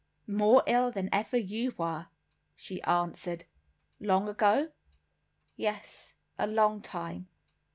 [0.25, 2.07] "More ill than ever you were,"
[2.55, 3.45] she answered.
[3.99, 4.71] "Long ago?"
[5.57, 7.27] "Yes, a long time.